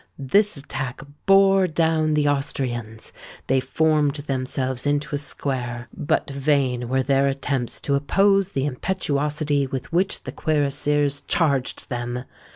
This 0.17 0.57
attack 0.57 1.03
bore 1.27 1.67
down 1.67 2.15
the 2.15 2.27
Austrians. 2.27 3.13
They 3.45 3.59
formed 3.59 4.15
themselves 4.15 4.87
into 4.87 5.13
a 5.13 5.19
square; 5.19 5.89
but 5.95 6.27
vain 6.27 6.89
were 6.89 7.03
their 7.03 7.27
attempts 7.27 7.79
to 7.81 7.93
oppose 7.93 8.53
the 8.53 8.65
impetuosity 8.65 9.67
with 9.67 9.93
which 9.93 10.23
the 10.23 10.31
cuirassiers 10.31 11.21
charged 11.27 11.87
them. 11.89 12.23